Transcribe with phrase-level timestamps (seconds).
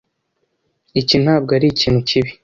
[1.01, 2.31] Iki ntabwo ari ikintu kibi.